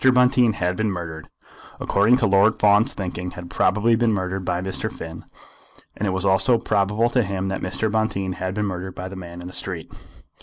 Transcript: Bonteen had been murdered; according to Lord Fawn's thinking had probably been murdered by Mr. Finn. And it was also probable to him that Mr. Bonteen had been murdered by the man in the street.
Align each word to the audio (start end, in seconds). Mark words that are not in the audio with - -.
Bonteen 0.11 0.53
had 0.53 0.75
been 0.77 0.89
murdered; 0.89 1.29
according 1.79 2.17
to 2.17 2.25
Lord 2.25 2.59
Fawn's 2.59 2.91
thinking 2.95 3.29
had 3.37 3.51
probably 3.51 3.95
been 3.95 4.11
murdered 4.11 4.43
by 4.43 4.59
Mr. 4.59 4.91
Finn. 4.91 5.25
And 5.95 6.07
it 6.07 6.11
was 6.11 6.25
also 6.25 6.57
probable 6.57 7.09
to 7.11 7.21
him 7.21 7.49
that 7.49 7.61
Mr. 7.61 7.87
Bonteen 7.91 8.33
had 8.37 8.55
been 8.55 8.65
murdered 8.65 8.95
by 8.95 9.09
the 9.09 9.15
man 9.15 9.41
in 9.41 9.47
the 9.47 9.53
street. 9.53 9.93